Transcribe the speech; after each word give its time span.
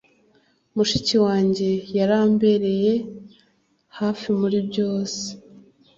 mushiki 0.75 1.15
wanjye 1.25 1.69
yarambereye 1.97 2.93
hafi 3.99 4.27
muri 4.39 4.57
byose 4.67 5.23